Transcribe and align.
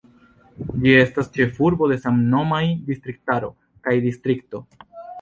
Ĝi 0.85 0.93
estas 1.01 1.29
ĉefurbo 1.35 1.91
de 1.93 1.99
samnomaj 2.07 2.65
distriktaro 2.91 3.55
kaj 3.87 3.99
distrikto. 4.11 4.69